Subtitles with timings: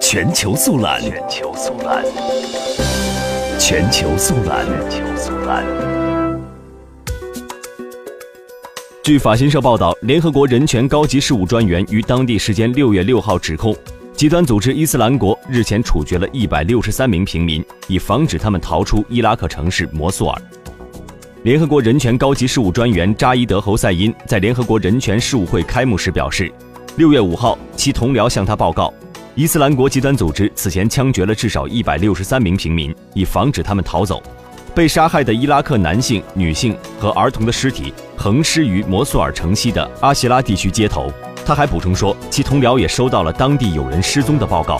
[0.00, 2.04] 全球速览，全球速览，
[3.58, 5.64] 全球速览，全球速览。
[9.02, 13.76] 据法新社报道，联合国人权高级事务专员于当地时间六月六号指控，
[14.14, 20.42] 极端组织伊斯兰国日前处决了一百六十三名平民，以防止他们逃出伊拉克城市摩苏尔。
[21.42, 26.50] 联合国人权高级事务专员扎伊德·侯赛因在联合国人权事务会开幕时表示，
[26.96, 28.92] 六月五号，其同僚向他报告，
[29.34, 34.22] 伊斯兰国极端组织此前枪决了至少一百六十三名平民，以防止他们逃走。
[34.74, 41.10] 被杀害的伊拉克男性、女性和儿童的尸体横尸于摩苏尔城西的阿希拉地区街头。
[41.46, 44.78] 他还补充说，其同僚也收到了当地有人失踪的报告。